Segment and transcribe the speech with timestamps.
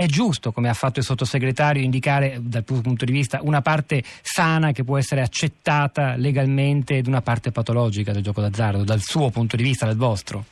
[0.00, 4.72] È giusto, come ha fatto il sottosegretario, indicare dal punto di vista una parte sana
[4.72, 9.56] che può essere accettata legalmente ed una parte patologica del gioco d'azzardo, dal suo punto
[9.56, 10.44] di vista, dal vostro?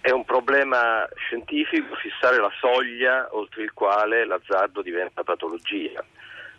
[0.00, 6.04] È un problema scientifico fissare la soglia oltre il quale l'azzardo diventa patologia.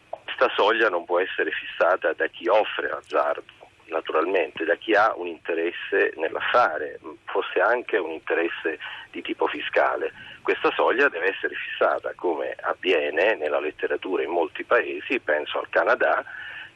[0.07, 3.51] Questa soglia non può essere fissata da chi offre l'azzardo,
[3.89, 6.97] naturalmente, da chi ha un interesse nell'affare,
[7.35, 8.79] forse anche un interesse
[9.11, 10.13] di tipo fiscale.
[10.41, 16.23] Questa soglia deve essere fissata come avviene nella letteratura in molti paesi, penso al Canada,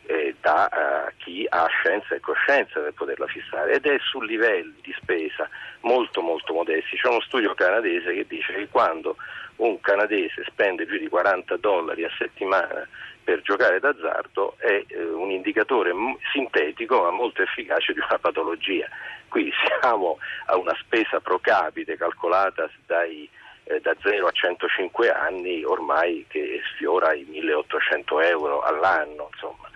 [0.06, 4.76] eh, da uh, chi ha scienza e coscienza per poterla fissare ed è su livelli
[4.82, 5.48] di spesa
[5.82, 6.98] molto molto modesti.
[6.98, 9.16] C'è uno studio canadese che dice che quando
[9.58, 12.86] un canadese spende più di 40 dollari a settimana
[13.30, 18.88] per giocare d'azzardo è eh, un indicatore m- sintetico ma molto efficace di una patologia.
[19.28, 23.30] Qui siamo a una spesa pro capite calcolata dai,
[23.66, 29.30] eh, da 0 a 105 anni ormai che sfiora i 1800 euro all'anno.
[29.32, 29.69] Insomma.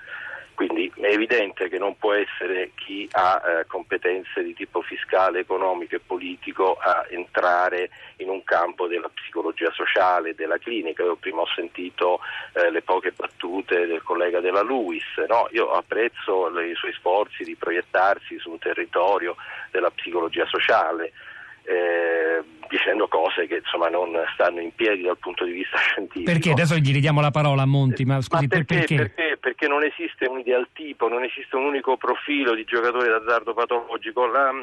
[0.54, 5.96] Quindi è evidente che non può essere chi ha eh, competenze di tipo fiscale, economico
[5.96, 11.04] e politico a entrare in un campo della psicologia sociale, della clinica.
[11.04, 12.20] Io prima ho sentito
[12.54, 15.48] eh, le poche battute del collega della Luis, no?
[15.52, 19.36] io apprezzo i suoi sforzi di proiettarsi su un territorio
[19.72, 21.12] della psicologia sociale.
[21.66, 26.30] Eh, dicendo cose che insomma non stanno in piedi dal punto di vista scientifico.
[26.30, 26.52] Perché?
[26.52, 28.96] Adesso gli ridiamo la parola a Monti, ma scusi, ma perché, perché?
[28.96, 29.33] perché?
[29.44, 29.68] Perché?
[29.68, 34.26] non esiste un ideal tipo, non esiste un unico profilo di giocatore d'azzardo patologico.
[34.26, 34.54] La,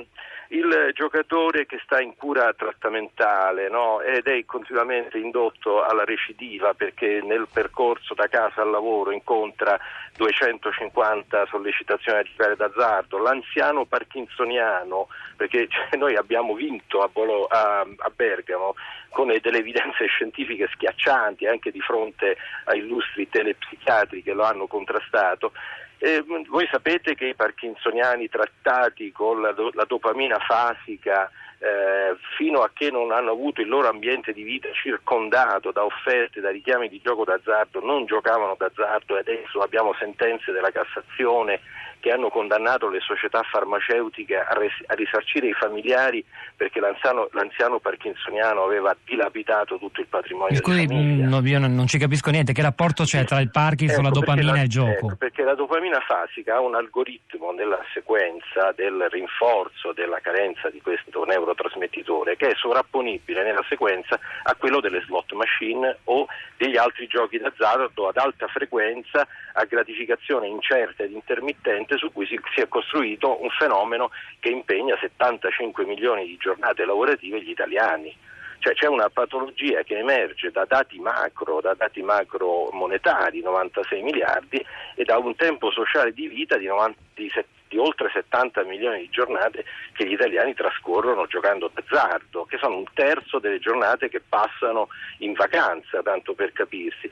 [0.52, 4.00] il giocatore che sta in cura trattamentale no?
[4.00, 9.78] ed è continuamente indotto alla recidiva perché nel percorso da casa al lavoro incontra
[10.16, 17.80] 250 sollecitazioni a giocare d'azzardo, l'anziano parkinsoniano, perché cioè, noi abbiamo vinto a, Bolo, a,
[17.80, 18.74] a Bergamo
[19.10, 25.52] con delle evidenze scientifiche schiaccianti anche di fronte a illustri telepsichiatri che lo hanno contrastato.
[25.98, 32.62] Eh, voi sapete che i parkinsoniani trattati con la, do, la dopamina fasica eh, fino
[32.62, 36.88] a che non hanno avuto il loro ambiente di vita circondato da offerte, da richiami
[36.88, 41.60] di gioco d'azzardo, non giocavano d'azzardo e adesso abbiamo sentenze della Cassazione
[42.00, 46.24] che hanno condannato le società farmaceutiche a, res- a risarcire i familiari
[46.56, 51.98] perché l'anziano, l'anziano, parkinsoniano aveva dilapidato tutto il patrimonio di no, io non, non, ci
[51.98, 54.90] capisco niente, che rapporto c'è tra il Parkinson, ecco, la dopamina la, e il gioco?
[54.90, 60.80] Ecco, perché la dopamina fasica ha un algoritmo nella sequenza del rinforzo della carenza di
[60.80, 67.06] questo neurotrasmettitore che è sovrapponibile nella sequenza a quello delle slot machine o degli altri
[67.06, 72.68] giochi d'azzardo ad alta frequenza a gratificazione incerta ed intermittente su cui si, si, è
[72.68, 78.14] costruito un fenomeno che impegna 75 milioni di giornate lavorative gli italiani.
[78.58, 84.64] Cioè c'è una patologia che emerge da dati macro, da dati macro monetari, 96 miliardi,
[84.94, 89.08] e da un tempo sociale di vita di, 90, di, di oltre 70 milioni di
[89.10, 94.88] giornate che gli italiani trascorrono giocando d'azzardo, che sono un terzo delle giornate che passano
[95.18, 97.10] in vacanza, tanto per capirsi.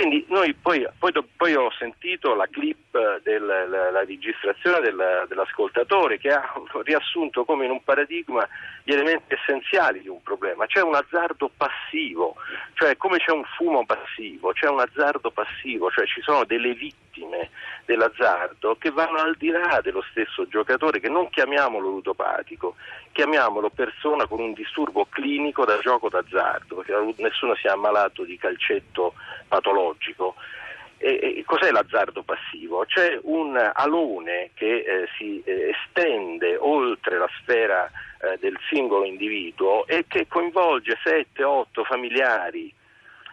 [0.00, 6.30] Quindi noi poi, poi, poi, ho sentito la clip della la registrazione del, dell'ascoltatore che
[6.30, 6.54] ha
[6.84, 8.48] riassunto come in un paradigma
[8.82, 10.64] gli elementi essenziali di un problema.
[10.64, 12.36] C'è un azzardo passivo,
[12.74, 17.50] cioè come c'è un fumo passivo, c'è un azzardo passivo, cioè ci sono delle vittime
[17.84, 22.76] dell'azzardo che vanno al di là dello stesso giocatore, che non chiamiamolo ludopatico,
[23.12, 28.36] chiamiamolo persona con un disturbo clinico da gioco d'azzardo, perché nessuno si è ammalato di
[28.36, 29.14] calcetto
[29.48, 30.34] patologico.
[31.02, 32.84] E, e, cos'è l'azzardo passivo?
[32.84, 37.90] C'è un alone che eh, si eh, estende oltre la sfera
[38.20, 42.74] eh, del singolo individuo e che coinvolge 7-8 familiari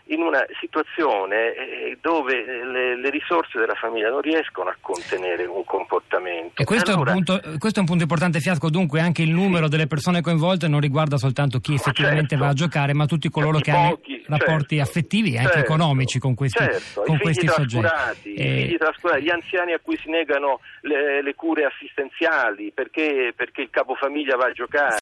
[0.08, 5.64] in una situazione eh, dove le, le, risorse della famiglia non riescono a contenere un
[5.64, 6.62] comportamento.
[6.62, 9.32] E questo, allora, è, un punto, questo è un punto importante, Fiasco, dunque anche il
[9.32, 9.72] numero sì.
[9.72, 12.44] delle persone coinvolte non riguarda soltanto chi effettivamente certo.
[12.44, 14.90] va a giocare, ma tutti coloro che pochi, hanno rapporti certo.
[14.90, 15.66] affettivi e anche certo.
[15.66, 17.04] economici con questi, certo.
[17.04, 18.34] con questi soggetti.
[18.34, 18.78] Eh,
[19.22, 24.46] gli anziani a cui si negano le, le cure assistenziali perché, perché il capofamiglia va
[24.46, 24.96] a giocare.